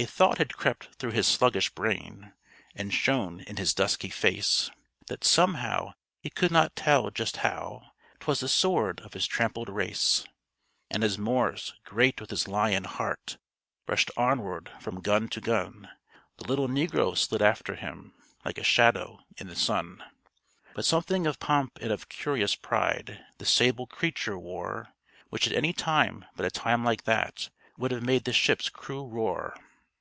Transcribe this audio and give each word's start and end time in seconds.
A 0.00 0.04
thought 0.04 0.38
had 0.38 0.54
crept 0.56 0.94
through 0.94 1.10
his 1.10 1.26
sluggish 1.26 1.70
brain, 1.70 2.32
And 2.76 2.94
shone 2.94 3.40
in 3.40 3.56
his 3.56 3.74
dusky 3.74 4.10
face, 4.10 4.70
That 5.08 5.24
somehow 5.24 5.94
he 6.20 6.30
could 6.30 6.52
not 6.52 6.76
tell 6.76 7.10
just 7.10 7.38
how 7.38 7.90
'Twas 8.20 8.38
the 8.38 8.48
sword 8.48 9.00
of 9.00 9.14
his 9.14 9.26
trampled 9.26 9.68
race. 9.68 10.24
And 10.88 11.02
as 11.02 11.18
Morris, 11.18 11.72
great 11.82 12.20
with 12.20 12.30
his 12.30 12.46
lion 12.46 12.84
heart, 12.84 13.38
Rushed 13.88 14.12
onward 14.16 14.70
from 14.78 15.00
gun 15.00 15.26
to 15.30 15.40
gun, 15.40 15.90
The 16.36 16.46
little 16.46 16.68
negro 16.68 17.16
slid 17.18 17.42
after 17.42 17.74
him, 17.74 18.14
Like 18.44 18.58
a 18.58 18.62
shadow 18.62 19.24
in 19.36 19.48
the 19.48 19.56
sun. 19.56 20.04
But 20.76 20.84
something 20.84 21.26
of 21.26 21.40
pomp 21.40 21.76
and 21.80 21.90
of 21.90 22.08
curious 22.08 22.54
pride 22.54 23.24
The 23.38 23.46
sable 23.46 23.88
creature 23.88 24.38
wore, 24.38 24.94
Which 25.30 25.48
at 25.48 25.52
any 25.54 25.72
time 25.72 26.24
but 26.36 26.46
a 26.46 26.52
time 26.52 26.84
like 26.84 27.02
that 27.02 27.50
Would 27.76 27.90
have 27.90 28.04
made 28.04 28.22
the 28.26 28.32
ship's 28.32 28.68
crew 28.68 29.04
roar. 29.04 29.56